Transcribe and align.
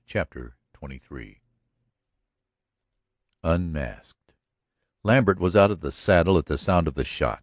CHAPTER 0.07 0.55
XXIII 0.83 1.41
UNMASKED 3.43 4.33
Lambert 5.03 5.37
was 5.37 5.55
out 5.55 5.69
of 5.69 5.81
the 5.81 5.91
saddle 5.91 6.39
at 6.39 6.47
the 6.47 6.57
sound 6.57 6.87
of 6.87 6.95
the 6.95 7.05
shot. 7.05 7.39